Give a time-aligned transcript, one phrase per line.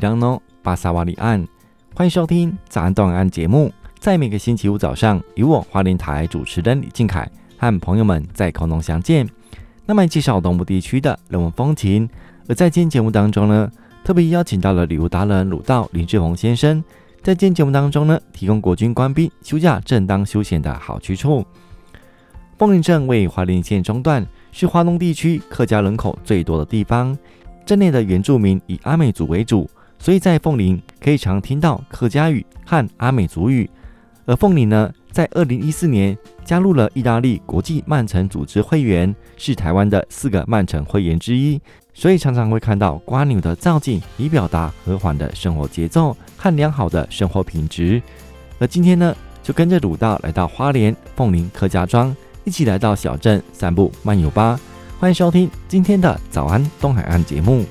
[0.00, 1.46] 当诺巴萨瓦里岸，
[1.94, 3.70] 欢迎收听早安东海岸节目。
[3.98, 9.28] 在每个星期五早上，由我花莲台主持人李俊凯和朋友们在空中相见。
[9.84, 12.08] 那么介绍东部地区的人文风情。
[12.48, 13.70] 而在今天节目当中呢，
[14.02, 16.82] 特别邀请到了旅游达人鲁道林志宏先生，
[17.20, 21.44] 在今天节目当中呢，提供国军官兵休假正当休闲的好去处。
[22.56, 27.16] 凤林镇位于花莲县中段，是华东地区客家人口最多的地方。
[27.66, 29.68] 镇内的原住民以阿美族为主，
[30.00, 33.68] 所以在凤林可以常听到客家语和阿美族语。
[34.24, 41.60] 而凤林呢，在二零一四年加入了意大利国际慢城组织会员，是台湾的四个慢城会员之一，
[41.92, 48.00] 所以常常会看到瓜牛的造景，以表达和缓的生活节奏和良好的生活品质。
[48.58, 54.58] 而今天呢，就跟着鲁道来到花莲凤林客家庄，一起来到小镇散步漫游吧。
[54.98, 57.64] 欢迎收听今天的早安东海岸节目。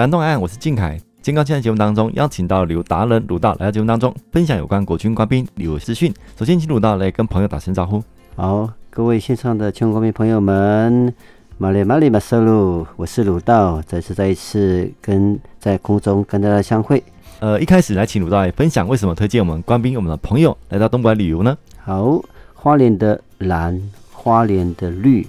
[0.00, 0.98] 南东岸，我是靖凯。
[1.20, 6.10] 今天在节目当中邀请到旅游达人鲁道来到节目当中分享有关国军官兵旅游资讯。
[6.38, 8.02] 首先，请鲁道来跟朋友打声招呼。
[8.34, 11.12] 好，各位线上的全国国民朋友们，
[11.58, 17.04] 马里马里马塞鲁，我是鲁道，再次再一次跟在空中跟大家相会。
[17.40, 21.54] 呃，一开始来请鲁道来分享为什么推荐我们官兵我们的朋友来到东莞旅游呢？
[21.76, 22.18] 好，
[22.54, 23.78] 花莲的蓝，
[24.10, 25.26] 花莲的绿，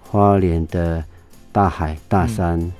[0.00, 1.04] 花莲的
[1.52, 2.58] 大海大山。
[2.58, 2.72] 嗯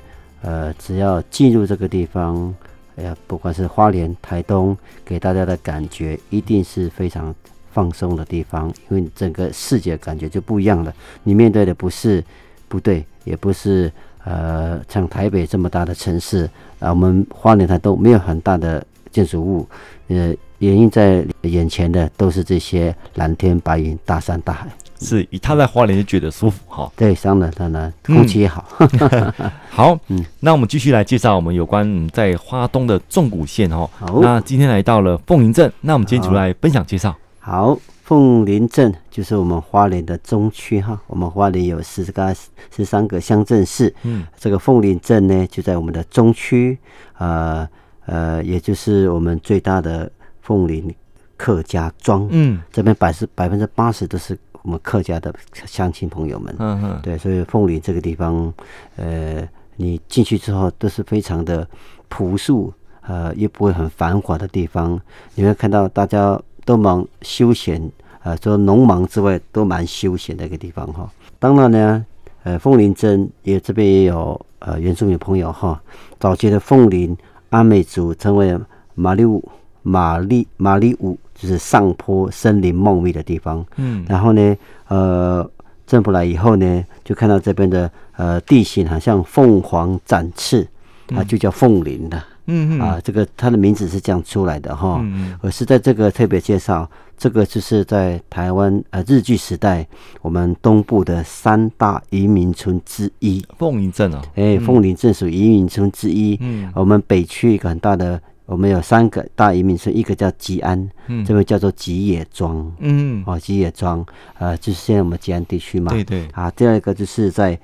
[0.43, 2.54] 呃，只要进入这个地方，
[2.97, 7.34] 哎呀，不管是花莲、台东，给大家的感觉一定是非常
[7.72, 10.94] 放松的地方，因为整个视觉感觉就不一样了。
[11.22, 12.25] 你面对的不是
[12.69, 13.91] 部队，也不是
[14.25, 16.48] 呃像台北这么大的城市
[16.78, 19.66] 啊，我们花莲、台东没有很大的建筑物，
[20.09, 24.69] 呃，掩映在眼前的都是这些蓝天白云、大山大海。
[25.00, 28.64] 是以他在花莲就觉得舒服哈，对，当然当然，空气也好。
[28.78, 29.32] 嗯、
[29.70, 33.88] 好， 嗯，那我们继续来介绍我们有关在花东的纵谷县哦。
[33.97, 37.14] 好，那今天来到了凤林镇，那我们今天就来分享介绍。
[37.38, 42.34] 好，凤林镇就是我们花莲的中区哈，我们花莲有十个
[42.75, 46.76] 十三个乡镇市，嗯，这个凤林镇呢就在我们的中区，
[47.19, 47.69] 呃
[48.06, 50.10] 呃，也就是我们最大的
[50.42, 50.92] 凤林
[51.36, 54.36] 客家庄，嗯，这边百是百分之八十都是。
[54.63, 58.53] 我们客家的乡亲朋友们，嗯嗯，对，所以凤林这个地方，
[58.97, 59.47] 呃，
[59.77, 61.67] 你进去之后都是非常的
[62.09, 65.01] 朴素，呃，又不会很繁华的地方。
[65.35, 67.91] 你会看到大家都忙休闲，
[68.23, 71.11] 呃，除了农忙之外，都蛮休闲的一个地方哈。
[71.39, 72.05] 当然呢，
[72.43, 75.81] 呃，凤林镇也这边也有呃原住民朋友哈。
[76.19, 77.17] 早期的凤林
[77.51, 78.59] 阿美族称为
[78.95, 79.43] 马里乌
[79.83, 81.17] 马里马里乌。
[81.41, 84.56] 就是上坡森林茂密的地方，嗯，然后呢，
[84.88, 85.49] 呃，
[85.87, 90.66] 政府来以后呢，就看到这边的呃地形好像凤凰展翅，
[91.06, 99.87] 它就叫凤林的，嗯嗯，啊，这个它的名字是这样出来的哈，嗯嗯，而是在这个特别介绍，这个就是在台湾呃日据时代
[100.21, 108.21] 我们东部的三大移民村之一，凤林镇啊，哎，凤林镇属移民村之一，嗯，我们北区一个很大的。
[108.48, 114.03] 我们有三个大移民村，一个叫吉安，嗯，这个叫做吉野庄，嗯，哦，吉野庄，
[114.38, 117.60] 呃，就是现在我们吉安地区嘛，对对，啊，第二个就是在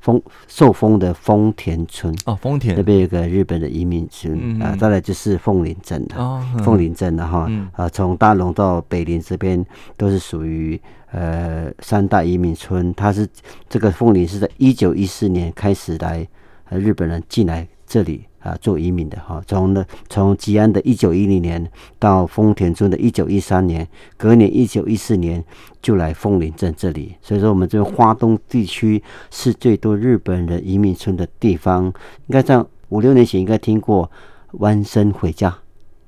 [0.00, 2.74] 丰受丰的丰田村，哦，丰田。
[2.74, 9.62] 那边有个日本的移民村，嗯、啊，再来就是凤林镇的，哦，凤林镇的哈，嗯、啊，从大龙到北林这边
[9.98, 10.80] 都是属于
[11.10, 13.28] 呃三大移民村，它是
[13.68, 16.26] 这个凤林是在一九一四年开始来，
[16.70, 18.24] 呃，日本人进来这里。
[18.42, 21.64] 啊，做移民的哈，从呢从吉安的一九一零年
[21.98, 23.86] 到丰田村的一九一三年，
[24.16, 25.42] 隔年一九一四年
[25.80, 29.00] 就来凤林镇这里，所以说我们这边花东地区
[29.30, 31.84] 是最多日本人移民村的地方。
[31.84, 34.10] 应该在五六年前应该听过
[34.54, 35.56] 弯身回家，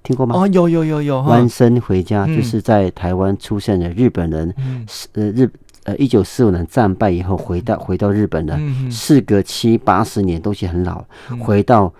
[0.02, 0.34] 听过吗？
[0.36, 5.48] 哦，有有有有，弯身回家就是在台湾出现的日本人，嗯、呃日
[5.84, 11.94] 呃一九四五年战败以后回到回到日本的，嗯、事隔七八十年东西很老，嗯、回到。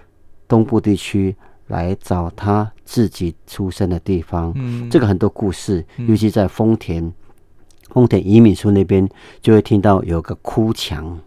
[0.47, 1.35] 东部地区
[1.69, 7.13] 来找他自己出生的地方，嗯，这个很多故事，尤其在丰田，
[7.91, 9.09] 丰田移民村那边，
[9.41, 11.19] 就会听到有个哭墙，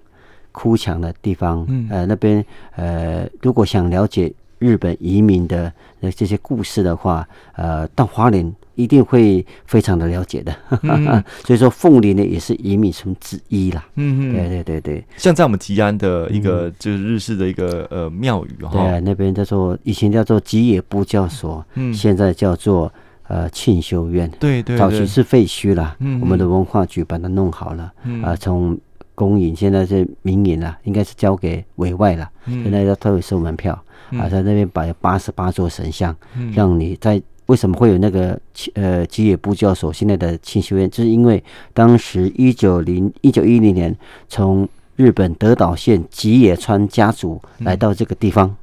[0.51, 10.56] 哭墙的地方，嗯，呃，那边呃，如果想了解日本移民的那这些故事的话，呃，到花莲一定会非常的了解的。
[10.83, 13.85] 嗯、 所以说，凤梨呢也是移民村之一啦。
[13.95, 15.06] 嗯嗯，对对对对。
[15.18, 22.89] 像在我们吉安的一个就是日式的一个呃庙宇哈，对，那边叫做以前叫做吉野部教所，嗯，现在叫做
[23.27, 24.31] 呃庆修院。
[24.39, 28.77] 对对，早期是废墟了，嗯，我们的文化局把它弄好了，嗯啊，从。
[29.18, 32.29] 公营现在是民营了，应该是交给委外了。
[32.45, 33.74] 现在要特别收门票
[34.12, 36.15] 啊，在那边摆八十八座神像，
[36.53, 38.39] 让你在为什么会有那个
[38.75, 43.94] 呃吉野部教所现在的庆修院，就是因为当时一九零一九一零年
[44.29, 48.55] 从日本德岛县吉野川家族来到这个地方，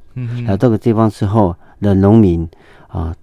[0.46, 2.48] 来到这个地方之后的农民
[2.88, 3.14] 啊，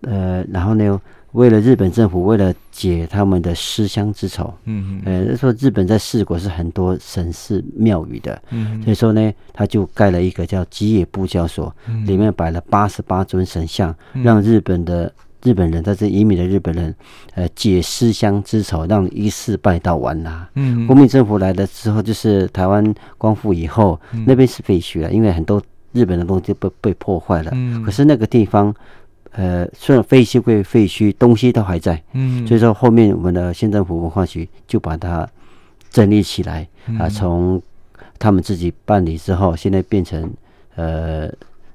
[0.00, 1.00] 呃，然后呢。
[1.32, 11.74] 为了日本政府，为了解他们的思乡之仇，嗯嗯，呃，说日本在四国是很多神寺庙宇的，嗯，所以说呢，他就盖了一个叫吉野部教所，
[12.06, 16.94] 里面摆了八十八尊神像，让日本的日本人在这移民的日本人，
[17.34, 20.48] 呃，解思乡之仇，让一世拜到完呐。
[20.54, 28.74] 嗯，国民政府来了之后，就是台湾光复以后，那边是废墟了，因为很多日本的东西被被破坏了，嗯，可是那个地方。
[29.32, 35.28] 呃，虽然废墟归废墟，东西都还在，嗯，所以说后面我们的县政府文化局就把它
[35.90, 36.66] 整理起来，
[36.98, 37.60] 啊，从
[38.18, 40.28] 他们自己办理之后，现在变成
[40.74, 41.30] 呃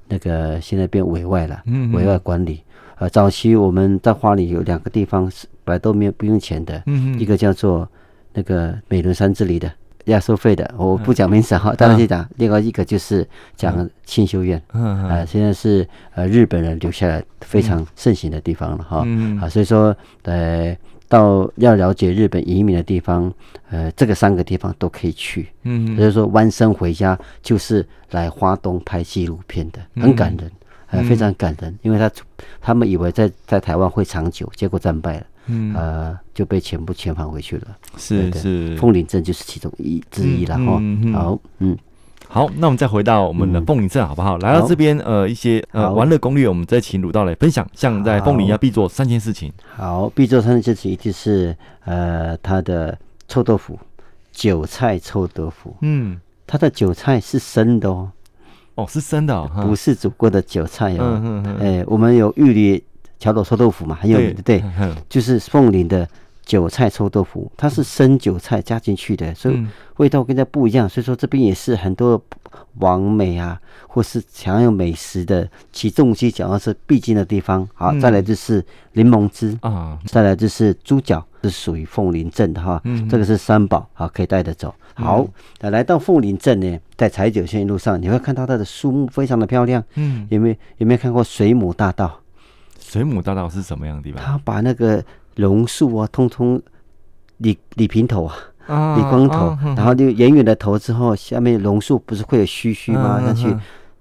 [0.08, 2.60] 那个现在变委外了，嗯，委外管理。
[2.96, 7.88] 呃，早期我们在花里有两个地方是本来都没有不用钱的，嗯，一个叫做
[8.32, 9.72] 那个美仑山之里的。
[10.04, 12.28] 要收费的，我不讲名字哈，大家去讲。
[12.36, 19.40] 另外一个就是讲清修院，嗯啊，现在是呃日本人留下来非常盛行的地方了哈，嗯。
[19.40, 20.76] 啊，所以说呃
[21.08, 23.32] 到要了解日本移民的地方，
[23.70, 30.50] 呃这个三个地方都可以去，嗯，所以说弯身回家就是来花东拍纪录片的，很感人，
[30.88, 32.10] 呃非常感人，因为他
[32.60, 35.26] 他们以为在在台湾会长久，结果战败了。
[35.46, 37.76] 嗯呃，就被全部遣返回去了。
[37.96, 40.82] 是是，凤岭镇就是其中一之一了哈。
[41.12, 41.76] 好，嗯，
[42.26, 44.38] 好，那我们再回到我们的凤岭镇好不好？
[44.38, 47.66] 来到这边，呃，一些呃玩乐攻略，我们再请鲁道来分享。
[47.74, 49.52] 像在凤岭要必做三件事情。
[49.76, 52.98] 好，必做三件事情就是呃，它的
[53.28, 53.78] 臭豆腐，
[54.32, 55.76] 韭菜臭豆腐。
[55.82, 58.10] 嗯，它的韭菜是生的哦。
[58.76, 60.98] 哦，是生的，哦不是煮过的韭菜哦。
[61.00, 61.80] 嗯嗯嗯。
[61.80, 62.82] 哎，我们有玉里。
[63.18, 64.62] 桥头臭豆腐嘛，很有名的，对，
[65.08, 66.08] 就是凤林的
[66.44, 69.66] 韭菜臭豆腐，它是生韭菜加进去的，所以
[69.96, 70.88] 味道跟它不一样。
[70.88, 72.22] 所以说这边也是很多
[72.80, 73.58] 网美啊，
[73.88, 77.66] 或是想要美食的起重机讲到是必经的地方。
[77.72, 78.62] 好，再来就是
[78.92, 82.82] 柠檬汁啊，再来就是猪脚，是属于凤林镇的哈。
[83.08, 84.74] 这个是三宝，好，可以带着走。
[84.94, 85.26] 好，
[85.60, 89.82] 那来到凤林镇呢，在柴九线路上，你会看到它的树木非常的漂亮。
[89.94, 92.20] 嗯，有没有有没有看过水母大道？
[92.94, 94.22] 水母大道是什么样的地方？
[94.22, 95.02] 他把那个
[95.34, 96.62] 榕树啊，通通
[97.38, 103.20] 理理平头啊，理光头，啊啊、然后就远远的头之后，下面榕树不是会有须须吗？
[103.20, 103.52] 要、啊、去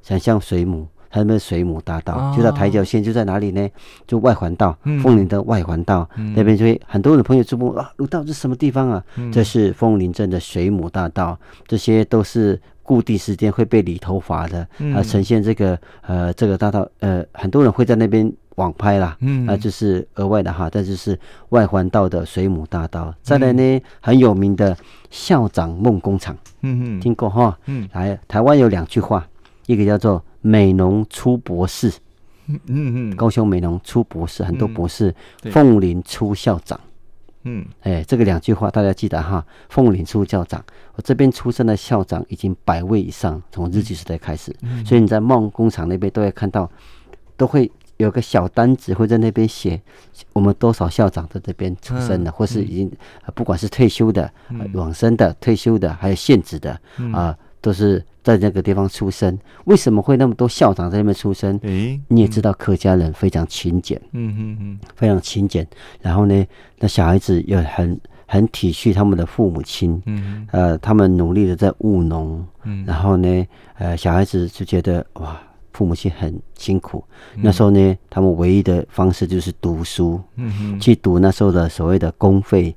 [0.04, 3.68] 想象水母，他们水母大道、啊、就在台九线，就在哪里呢？
[4.06, 9.04] 就外环道，凤林的外环道、嗯、那边，就会很多的朋友注目啊，鲁道这是什么地方啊？
[9.16, 14.60] 嗯、这是凤林镇的水母大道，这些都是固定时间会被理头发的，
[14.94, 18.32] 啊，呈现这个呃这个大道，呃，很多人会在那边。
[18.58, 24.78] 网拍啦，嗯，啊，就是额外的哈，但就是外环道的水母大道，再来呢，很有名的
[25.10, 29.28] 校长梦工厂，嗯嗯，听过哈，嗯，来台湾有两句话，
[29.66, 31.92] 一个叫做美浓出博士，
[32.48, 35.12] 嗯嗯，高雄美浓出博士，很多博士，
[35.50, 36.80] 凤林出校长，
[37.44, 40.64] 嗯，哎，这个两句话大家记得哈，凤岭出校长，
[40.96, 46.70] 我这边出生的校长已经百位以上，从日据时代开始，所以你在梦工厂那边都会看到，
[47.38, 47.72] 都会。
[47.98, 49.80] 有个小单子会在那边写，
[50.34, 52.92] 我们多少校长在这边出生的，或是已经
[53.36, 54.30] 不管是退休的、
[54.74, 56.78] 往生的、退休的，还有现职的
[57.14, 59.38] 啊，都是在那个地方出生。
[59.66, 61.60] 为什么会那么多校长在那边出生？
[62.08, 65.68] 你也知道客家人非常勤俭，嗯嗯嗯，非常勤俭。
[66.02, 66.46] 然后呢，
[66.80, 75.38] 那小孩子又很很体恤他们的父母亲，嗯呃，他们努力的在务农，嗯，然后呢，呃，小孩子就觉得哇。
[75.76, 77.04] 父母亲很辛苦，
[77.38, 82.76] 那时候呢，他们唯一的方式就是读书，嗯哼，去读那时候的所谓的公费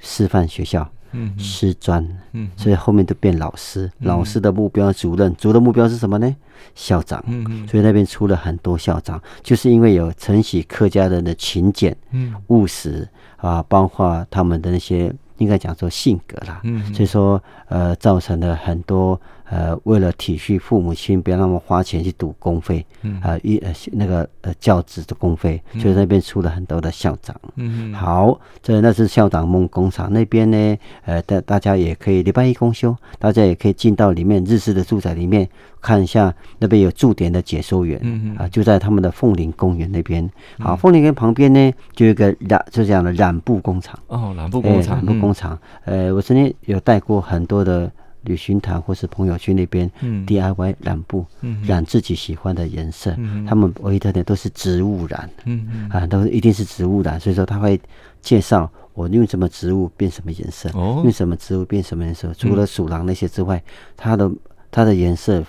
[0.00, 6.36] 师范学校，嗯，师专，嗯，所以后面都变老师，老师的目标主任，主的目标是什么呢？
[6.74, 13.08] 校长，嗯，所以那边出了很多校长，就是因为有承袭客家人的勤俭，嗯，务实
[13.38, 15.14] 啊，包括他们的那些。
[15.38, 35.48] 应该讲说性格啦，嗯，所以说呃，造成了很多呃，为了体恤父母亲，不要让他们花钱去赌公费，嗯，啊，一呃那个呃教职的公费，所以那边出了很多的校长，嗯，好，这那是校长梦工厂那边呢，呃，大大家也可以礼拜一公休，大家也可以进到里面日式的住宅里面
[35.80, 47.88] 看一下，那边有驻点的解说员，嗯啊，就在他们的凤林公园那边，好，凤林园旁边呢就有一个染，就这样的染布工厂，哦，染布工厂，染布工厂，呃，我曾经有带过很多的。
[48.26, 49.90] 旅行团或是朋友去那边
[50.26, 53.14] DIY 染布，嗯、染自己喜欢的颜色。
[53.16, 57.18] 嗯、他们唯一的呢都是植物染，嗯嗯、啊，都一定是植物染。
[57.18, 57.80] 所以说他会
[58.20, 62.32] 介绍我用什么植物变什么颜色，哦、用什么植物变什么颜色。
[62.36, 63.62] 除了鼠狼那些之外，
[63.96, 64.30] 它的
[64.70, 65.42] 它的颜色，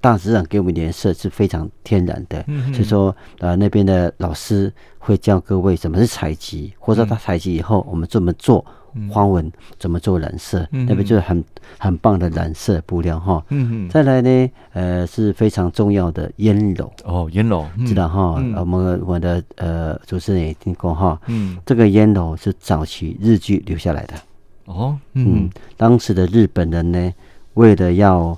[0.00, 2.42] 大自然给我们颜色是非常天然的。
[2.46, 8.64] 嗯、所以说，呃，那边的老师会教各位怎么是采集，或者他采集以后我们这么做。
[9.10, 10.66] 花纹怎么做染色？
[10.72, 11.44] 嗯、那边就是很
[11.78, 13.44] 很棒的染色布料哈。
[13.48, 13.88] 嗯嗯。
[13.88, 18.36] 再来呢，呃，是非常重要的烟楼哦，烟楼、嗯、知道哈？
[18.38, 21.20] 嗯、我们我的呃主持人也听过哈。
[21.26, 21.56] 嗯。
[21.64, 24.14] 这个烟楼是早期日剧留下来的
[24.66, 24.98] 哦。
[25.14, 25.50] 嗯，嗯。
[25.76, 27.12] 当时的日本人呢，
[27.54, 28.36] 为了要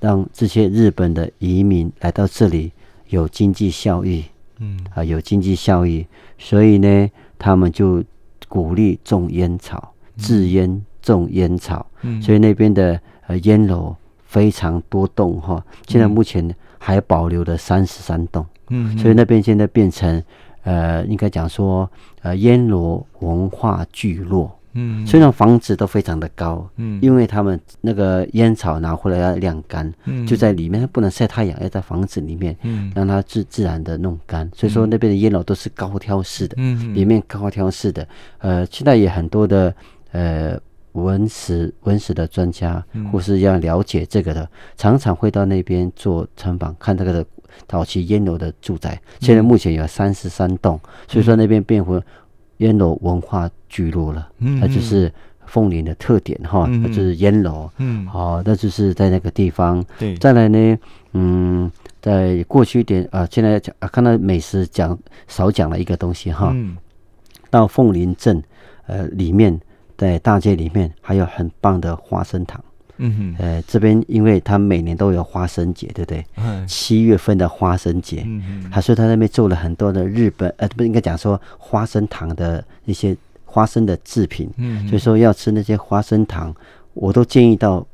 [0.00, 2.72] 让这些日本的移民来到这里
[3.08, 4.24] 有经济效益，
[4.58, 6.06] 嗯啊，有经济效益，
[6.38, 8.02] 所以呢，他们就。
[8.50, 15.64] 鼓励种烟草，制烟种烟草，嗯、所以那边的呃烟楼非常多栋哈。
[15.86, 20.20] 现在目前还保留了三十三栋，嗯，所以那边现在变成
[20.64, 21.88] 呃，应该讲说
[22.22, 24.59] 呃烟楼文化聚落。
[24.72, 34.48] 嗯，虽然房子都非常的高，嗯，因为他们那个烟草拿回来要晾干，嗯，就在里面，它不能晒太阳，要在房子里面，嗯，让它自自然的弄干。
[34.54, 38.06] 所以说那边的烟楼都是高挑式的，嗯，里面高挑式的，
[38.38, 39.74] 呃，现在也很多的
[40.12, 40.56] 呃
[40.92, 47.26] 文史文史的专家，或是要了解这个的，常常会到那边做参访，看这个的
[47.66, 49.00] 早期烟楼的住宅。
[49.18, 52.00] 现在目前有三十三栋，所以说那边变回。
[52.60, 55.12] 烟楼文化聚落了，嗯，那就是
[55.44, 59.84] 凤林的特点哈，那就是烟楼，嗯，好，那就是在那个地方。
[59.98, 60.78] 对，再来呢，
[61.12, 64.98] 嗯，在过去一点啊，现在讲啊，看到美食讲
[65.28, 66.76] 少讲了一个东西哈，嗯，
[67.50, 68.42] 到凤林镇
[68.86, 69.60] 呃里面，
[69.96, 72.62] 在大街里面还有很棒的花生糖。
[73.00, 76.24] 嗯哼，呃，这边因为他每年都有花生节，对不对？
[76.36, 86.54] 嗯，七月份的花生节，嗯嗯，他说他那边做了很多的日本，呃，不应该讲说花生糖的一些花生的制品，嗯，所以说要吃那些花生糖，
[86.94, 87.86] 我都建议到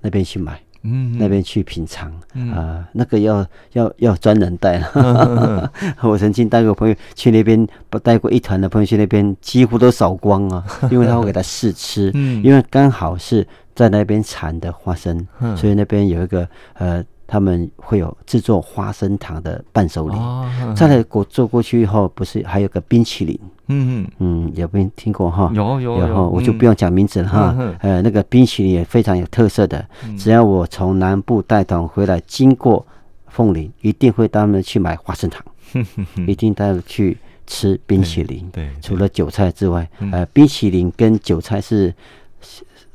[0.00, 0.60] 那边去买。
[0.84, 5.72] 嗯，那边去品尝啊、嗯呃，那个要要要专人带了。
[6.02, 12.12] 我曾经带过朋友去那边，不带过一团的朋友去那边，几乎都扫光啊， 因为他会给他试吃。
[12.14, 13.44] 嗯，因为刚好是
[13.78, 17.04] 在那边产的花生，嗯、所以那边有一个呃。
[17.30, 23.38] 他们会有制作花生糖的伴手礼，哦、再来过做过去以后，不是还有个冰淇淋？
[23.66, 25.52] 嗯嗯嗯，有没有听过哈？
[25.54, 27.54] 有有有，然后我就不用讲名字了哈。
[27.58, 32.82] 嗯、呃，那个冰淇淋也非常有特色的，嗯、只要我从南部带团回来，经过
[33.26, 35.44] 凤林，一定会带他们去买花生糖，
[35.74, 35.84] 嗯、
[36.26, 38.48] 一定带去吃冰淇淋。
[38.50, 41.94] 对，对除了韭菜之外，嗯、呃，冰淇淋跟韭菜是。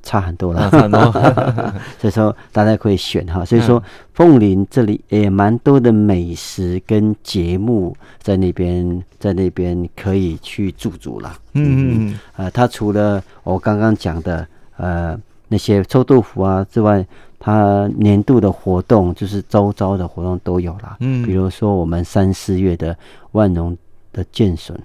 [0.03, 0.69] 差很多了，
[1.97, 3.43] 所以说大家可以选哈。
[3.45, 3.81] 所以说
[4.13, 11.33] 凤林这里也蛮多的美食跟节目在那边，在那边可以去驻足了。
[11.53, 14.45] 嗯嗯呃，它除了我刚刚讲的
[14.75, 15.17] 呃
[15.47, 17.05] 那些臭豆腐啊之外，
[17.39, 20.97] 它年度的活动就是周遭的活动都有啦。
[20.99, 22.95] 嗯，比如说我们三四月的
[23.31, 23.77] 万荣
[24.11, 24.77] 的剑笋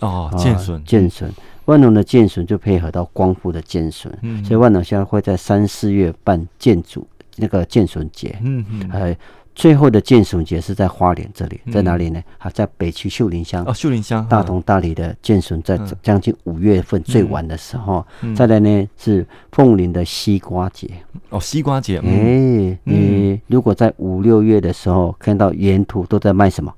[0.00, 1.30] 哦，剑笋剑笋。
[1.66, 9.16] 万隆的剑笋就配合到光复的剑笋，嗯、所以万隆现在会在三四月办剑竹那个剑笋节，嗯嗯，呃，
[9.54, 12.20] 最后的剑笋节是在花莲这里，在哪里呢？
[12.38, 18.04] 啊，在北区秀林乡哦，秀林乡大同大理的剑笋在将近五月份最晚的时候，
[18.34, 20.90] 再来呢是凤林的西瓜节。
[21.30, 22.76] 哦，西瓜节，哎、嗯。
[22.76, 26.74] 欸，你如果在五六月的时候看到沿途都在卖什么？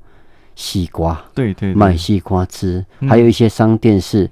[0.55, 4.31] 西瓜，对，对对，卖西瓜汁，嗯、还有一些商店是。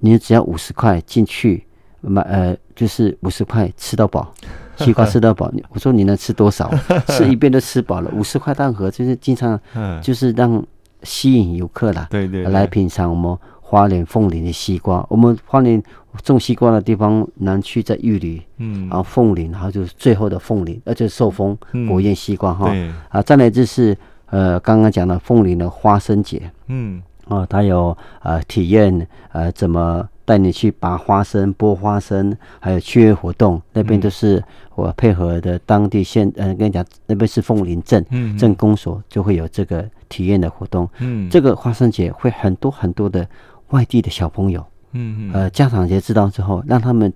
[0.00, 1.64] 你只要五十块进去
[2.00, 4.32] 买，呃，就是五十块吃到饱，
[4.76, 5.52] 西瓜吃到饱。
[5.70, 6.70] 我说你能吃多少？
[7.08, 8.10] 吃一遍都吃饱了。
[8.14, 9.58] 五十块蛋盒就是经常，
[10.02, 10.64] 就是让
[11.02, 15.04] 吸引游客啦，对对，来品尝我们花莲凤林的西瓜。
[15.08, 15.82] 我们花莲
[16.24, 21.56] 种西瓜的地方，南区在玉里，嗯，然后凤林，然后就是最后的凤林，而且寿丰
[21.88, 22.74] 果宴西瓜哈，
[23.10, 27.02] 啊，再来就是呃，刚刚讲的凤林的花生节，嗯。
[27.30, 34.42] 哦，他有呃体验呃怎么带你去拔花生、剥花生，还有趣味活动，那边都是
[34.74, 43.26] 我配合的当地县，嗯、呃，跟你讲，那边是凤林镇，嗯，镇公所就会有这个体验的活动，嗯，这个花生节会很多很多的
[43.70, 47.12] 外地的小朋友，嗯嗯，呃，家长也知道之后，让他们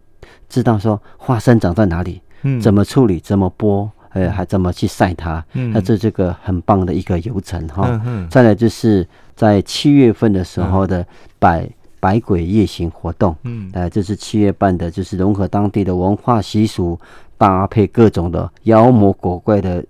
[0.49, 3.88] 知道说花生长在哪里，嗯，怎么处理，怎么剥。
[4.14, 5.44] 呃，还怎么去晒它？
[5.54, 7.83] 嗯，那这这个很棒的一个流程哈。
[7.88, 8.28] 嗯嗯。
[8.28, 9.04] 再来就是
[9.35, 11.07] 在七月份的时候的
[11.38, 11.69] 百
[12.00, 13.35] 百鬼夜行活动。
[13.43, 13.71] 嗯。
[13.73, 16.99] 呃，这是七月办的，就是融合当地的文化习俗，
[17.37, 19.85] 搭配各种的妖魔鬼怪的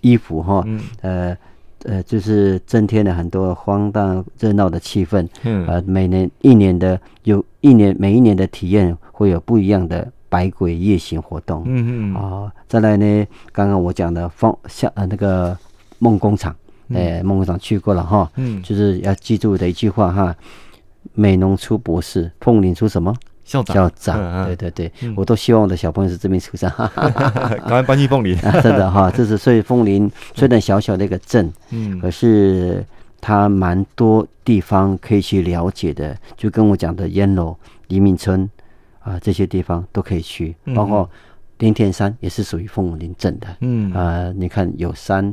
[0.00, 0.62] 衣服哈。
[0.66, 0.80] 嗯。
[1.00, 1.36] 呃
[1.84, 5.28] 呃，就是增添了很多荒诞热闹的气氛。
[5.42, 5.66] 嗯。
[5.66, 10.10] 呃，每年一年的有一年每一年的体验会有不一样的。
[10.28, 15.56] 百鬼夜行活动，嗯嗯，哦，再来呢，刚刚我讲的放像呃那个
[16.00, 16.54] 梦工厂，
[16.90, 20.34] 哎、嗯，梦工厂去过了哈，嗯，就是要记住的一句话哈，
[21.14, 23.14] 美农出博士，凤林出什么？
[23.44, 23.74] 校长？
[23.74, 32.84] 校长，嗯、对对对，嗯、我都希望我的小朋友是这边出生，哈哈哈哈赶快搬去凤林， 真的哈，这是所以凤林虽然小小的一个镇，嗯，可是
[33.20, 37.56] 它蛮多地方可以去了解的，就跟我讲的烟楼
[37.88, 38.48] 黎明村。
[39.00, 41.08] 啊，这些地方都可以去，包括
[41.58, 43.46] 林田山也是属于凤林镇的。
[43.60, 43.92] 嗯。
[43.92, 45.32] 啊，你看有山，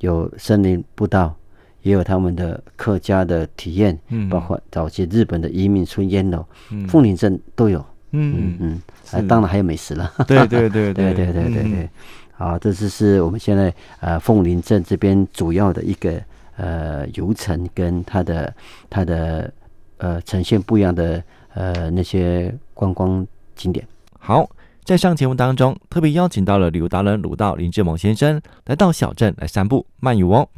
[0.00, 1.34] 有森林步道，
[1.82, 8.56] 也有他们的客家的体验，嗯，包括早期日本的移民村烟楼，嗯，凤林镇都有，嗯。
[8.58, 8.80] 嗯，
[9.12, 9.26] 嗯。
[9.28, 11.88] 当然还有美食了，对对对对,对对 对对，
[12.32, 16.20] 好，这就是我们现在呃凤林镇这边主要的一个
[16.56, 18.52] 呃游程跟它的
[18.90, 19.52] 它的
[19.98, 21.22] 呃呈现不一样的
[21.54, 23.24] 呃那些观光
[23.54, 23.86] 景点，
[24.18, 24.50] 好。
[24.86, 30.48] 在上节目当中，特别邀请到了旅游达人鲁道林志猛先生来到小镇来散步漫游哦。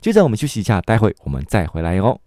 [0.00, 2.18] 接着我们休息一下，待会我们再回来哦。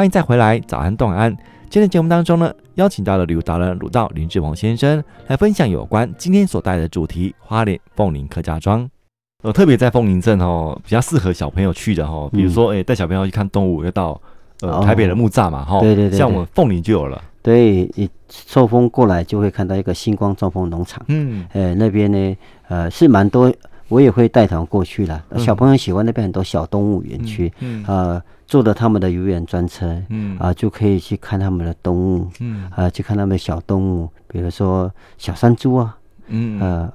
[0.00, 1.30] 欢迎再回来，早安，东安。
[1.68, 8.88] 今天节目当中呢，邀请到了旅游达人鲁道林志鹏先生来分享有关今天所带的主题——花莲凤林客家庄。
[9.42, 14.18] 呃，特别在凤林镇哦，比较适合小朋友去的哦，比如说，哎，带小朋友去看动物，要到
[14.62, 17.22] 呃台北的木栅嘛，哈，对对对，像我们凤林就有了。
[17.42, 22.36] 对，你受风过来就会看到一个星光兆丰农场，嗯，呃，那边呢，
[22.68, 23.52] 呃，是蛮多。
[23.88, 36.92] 我也会带团过去了，小朋友喜欢那边很多小动物园区，嗯，呃，坐的他们的游园专车，嗯，啊，就可以去看他们的动物，嗯，啊，去看他们的小动物，比如说小山猪啊，嗯，呃，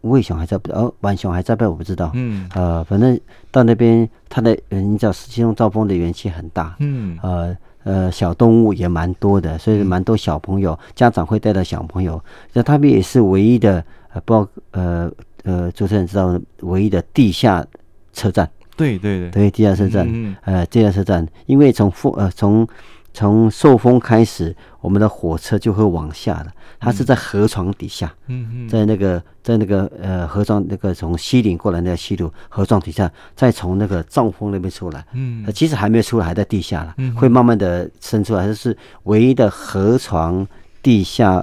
[0.00, 0.72] 无尾熊还在不？
[0.72, 1.64] 哦，浣熊还在不？
[1.64, 3.16] 我不知道，嗯，呃，反正
[3.52, 12.20] 到那边，它的你知道，星光兆丰的园区很大，嗯，呃呃，小动物也蛮多的，所以蛮多小朋友家长会带着小朋友，
[12.52, 15.10] 那他们也是唯一的，呃，不知道，呃。
[15.46, 17.64] 呃，主持人知道唯一的地下
[18.12, 22.66] 车站，对对对，对地下车站，嗯嗯呃，地下车站，因为从风呃从
[23.12, 40.46] 从受风开始，我们的火车就会往下的，它是在河床底下，嗯嗯，在那个在那个呃河床那个从西岭过来那个西路河床底下，再从那个兆丰那边出来，嗯，其实还没有出来，还在地下了，嗯，会慢慢的伸出来，这是唯一的河床
[40.82, 41.42] 地下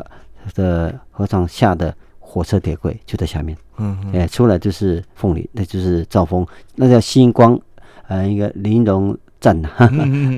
[0.54, 1.96] 的河床下的。
[2.34, 6.44] 火车铁轨就在下面，嗯，哎、欸，出来就是凤林，那就是兆丰，
[6.74, 7.60] 那叫星光，
[8.08, 9.70] 呃，一个玲珑站呐，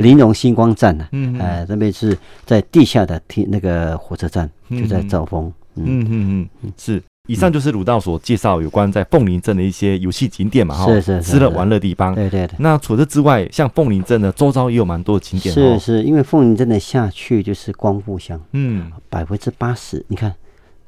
[0.02, 5.84] 林荣 星光站呐，嗯，呃，那边是在地下的铁那个火车站，就在兆丰，嗯。
[5.86, 7.02] 嗯嗯，是。
[7.30, 12.56] 以上就是鲁道所介绍有关在凤林镇的一些游戏景点嘛，哈，是是是，吃的玩乐地方，对对对。
[12.60, 20.36] 那除此之外，像凤林镇的周遭也有蛮多的景点，是是，因为凤林镇的下去就是光复乡，嗯，百分之八十，你看。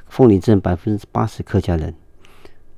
[0.10, 1.94] 凤林镇百分之八十客家人，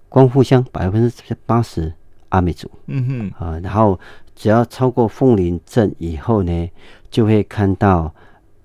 [0.09, 1.93] 光复乡百分之八十
[2.29, 3.45] 阿美族，嗯哼。
[3.45, 3.99] 啊，然后
[4.35, 6.69] 只要超过凤林镇以后呢，
[7.09, 8.13] 就会看到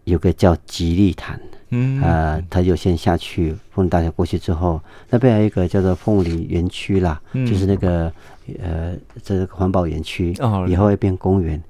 [0.05, 2.03] 有个叫吉利潭，嗯。
[2.03, 8.13] 啊，他就先下去凤林大桥过去之后，那边还有一个叫做凤林园区啦，嗯、就是那个
[8.61, 11.63] 呃，这个环保园区，哦、以后会变公园。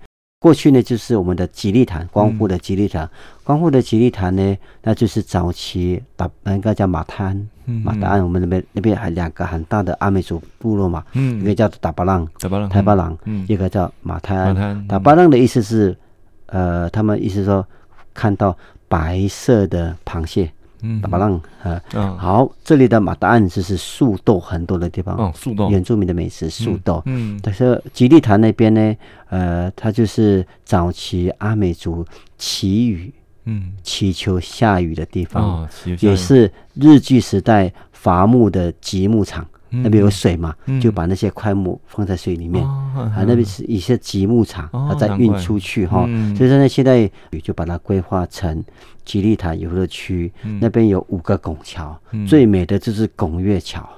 [0.45, 3.11] 过去呢，就是我们的吉利潭，光复的吉利潭，嗯、
[3.45, 15.97] 光复的吉利潭呢，那就是早期打，应该叫马太鞍，嗯、马太鞍，我们那边那边还两个很大的阿美族部落嘛，嗯、一个叫做达巴浪，达巴浪，台巴浪，嗯、一个叫马太鞍，达巴浪的意思是，
[16.45, 17.67] 呃，他们意思说
[18.13, 18.55] 看到
[18.87, 20.53] 白色的螃蟹。
[20.85, 21.81] 嗯，打巴浪啊，
[22.19, 28.95] 好，这里的马达案就是树豆很多的地方，哦，树豆，原住民的美食树豆，嗯，但是吉利潭那边呢，
[29.31, 32.05] 呃，它就是早期阿美族
[32.37, 33.13] 祈雨，
[33.45, 35.69] 嗯，祈求下雨的地方，哦，
[36.01, 39.47] 也是日据时代伐木的集木场。
[39.83, 43.25] 那边有水嘛，就把那些块木放在水里面啊。
[43.27, 46.07] 那边是一些集木场，它再运出去哈。
[46.37, 47.11] 所以说呢，现在
[47.43, 48.63] 就把它规划成
[49.05, 50.33] 吉利塔游乐区。
[50.61, 53.89] 那边有五个拱桥，最美的就是拱月桥。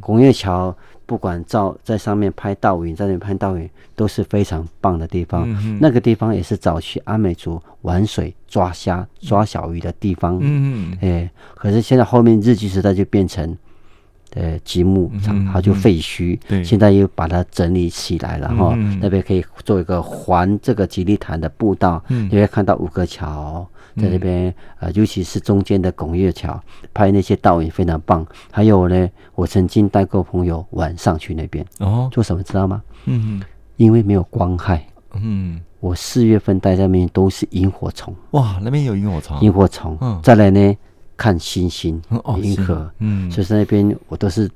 [0.00, 0.74] 拱月桥
[1.06, 5.48] 不管照在上面拍倒影，在那边拍倒影都是非常棒的地方。
[5.80, 10.38] 那个地方也是早期阿美族玩水、抓虾、抓小鱼的地方。
[10.40, 10.98] 嗯嗯。
[11.00, 13.56] 哎，可是现在后面日据时代就变成。
[14.34, 18.74] 呃，积木厂，它就废墟，现在又把它整理起来了哈。
[18.76, 23.66] 嗯、那边可以做一个环这个吉利潭的步道，你、嗯、会看到五个桥
[23.96, 26.62] 在那边，嗯、呃，尤其是中间的拱月桥，
[26.94, 28.24] 拍那些倒影非常棒。
[28.52, 32.80] 还有呢，我曾经带过朋友晚上去那边，哦，做什么知道吗？
[33.06, 33.42] 嗯，
[33.78, 40.76] 因为没有光害，嗯，我四月份待在那边都是萤火虫，哇，那边有萤火虫，萤火虫，嗯，再来呢。
[41.20, 42.00] 看星星、
[42.40, 44.50] 银河，嗯，所以在那边我都是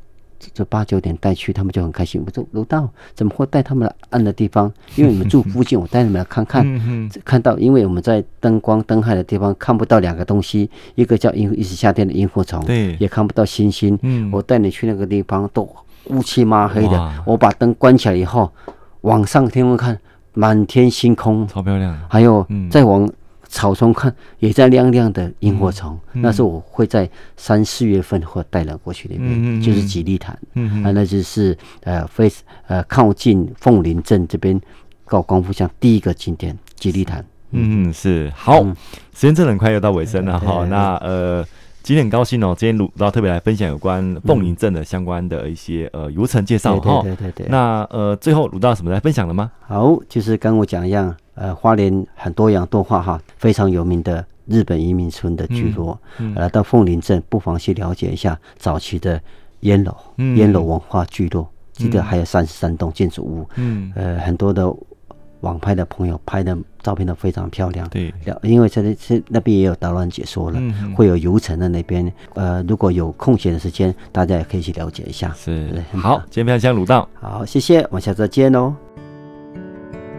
[0.55, 2.22] 这八九点带去，他们就很开心。
[2.24, 4.72] 我说楼道怎么会带他们来暗的地方？
[4.96, 6.64] 因为你们住附近，我带你们来看看。
[7.22, 13.98] 看到，因为我们在灯光灯害的地方看不到两个东西，一个叫萤，一是夏天的萤火虫，对，也看不到星星。
[14.00, 15.68] 嗯，我带你去那个地方都
[16.07, 18.50] 乌漆嘛黑的，我把灯关起来以后，
[19.03, 19.98] 往上天空看，
[20.33, 21.94] 满天星空，超漂亮。
[22.09, 23.07] 还有再往。
[23.55, 32.29] 草丛看也在亮亮的萤火虫，嗯、那时候我会在三四月份或带了过去那边，嗯、就是吉利潭，嗯、啊，那就是呃非
[32.67, 34.61] 呃靠近凤林镇这边
[35.05, 37.25] 高光复乡第一个景点吉利潭。
[37.53, 38.75] 嗯，是好，嗯、
[39.14, 40.67] 时间真的很快又到尾声了哈。
[40.69, 41.47] 那呃，
[41.85, 47.03] 今天很高兴哦，今天鲁道特别来分享有关凤林镇的相关的一些呃游程介绍哈。
[47.03, 47.47] 对对对对。
[47.49, 49.53] 那呃，最后鲁道有什么来分享的吗？
[49.69, 51.14] 好，就是跟我讲一样。
[51.35, 55.99] 呃，花莲很多样多化哈，非常有名的日本移民村的聚落，
[56.35, 59.20] 来、到凤林镇不妨去了解一下早期的
[59.61, 59.97] 烟楼，
[60.37, 64.73] 烟楼、嗯、文化聚落，记得还有三十三栋建筑物，嗯，呃，很多的
[65.40, 67.88] 网拍的朋友拍的照片都非常漂亮。
[67.88, 72.11] 对，因为这里是那边也有导览解说了，嗯、会有游程的那边。
[72.35, 75.33] 呃，如果有空闲的时间，大家也可以去了解一下。
[75.35, 77.09] 是，好，今天非常香鲁道。
[77.14, 78.75] 好，谢谢，我们下次再见哦。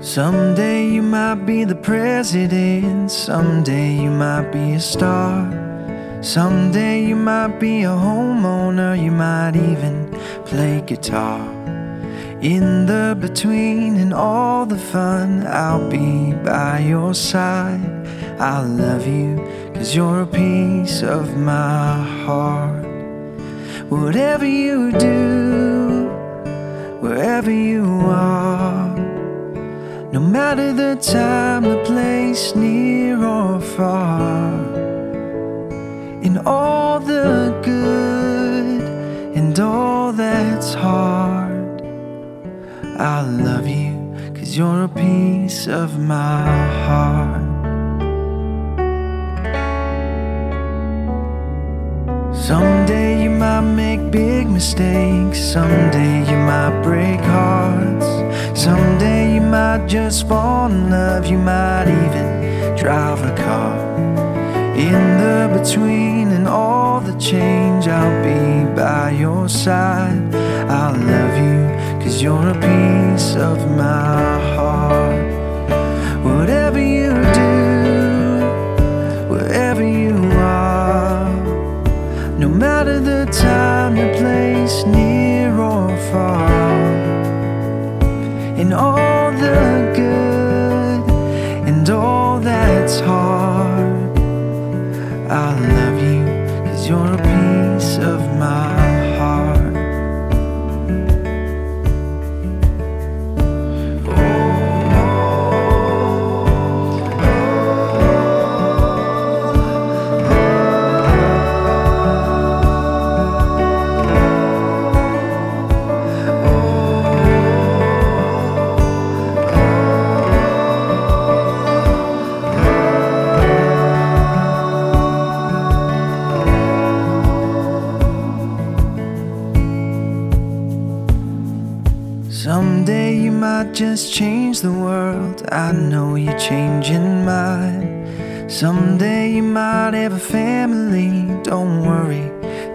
[0.02, 5.50] Someday you might be the president, someday you might be a star.
[6.22, 10.12] Someday you might be a homeowner, you might even
[10.46, 11.40] play guitar.
[12.42, 17.82] In the between and all the fun, I'll be by your side.
[18.40, 19.38] I'll love you,
[19.74, 22.86] cause you're a piece of my heart.
[23.90, 26.10] Whatever you do,
[27.00, 28.45] wherever you are,
[30.16, 34.50] no matter the time, the place, near or far,
[36.22, 38.82] in all the good
[39.36, 41.82] and all that's hard,
[42.98, 43.92] I'll love you,
[44.34, 46.48] cause you're a piece of my
[46.86, 47.44] heart.
[52.34, 55.40] Someday you might make big mistakes.
[55.40, 58.25] Someday you might break hearts.
[58.56, 61.26] Someday you might just fall in love.
[61.28, 63.78] You might even drive a car.
[64.78, 70.34] In the between and all the change, I'll be by your side.
[70.70, 75.34] I'll love you, cause you're a piece of my heart.
[76.24, 78.40] Whatever you do,
[79.30, 81.30] wherever you are,
[82.40, 83.75] no matter the time,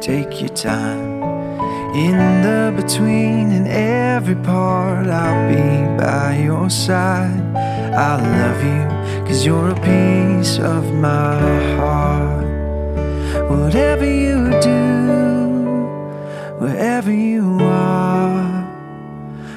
[0.00, 1.22] take your time.
[1.94, 7.40] In the between and every part, I'll be by your side.
[7.54, 11.38] I love you, cause you're a piece of my
[11.76, 12.46] heart.
[13.50, 14.86] Whatever you do,
[16.58, 18.60] wherever you are.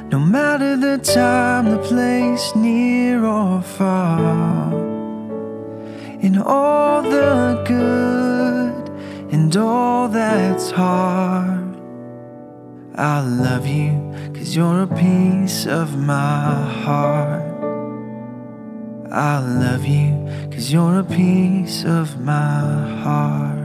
[0.10, 4.74] No matter the time, the place, near or far,
[6.20, 8.23] in all the good
[9.56, 11.78] and all that's hard,
[12.96, 17.44] I love you, cause you're a piece of my heart.
[19.12, 23.63] I love you, cause you're a piece of my heart.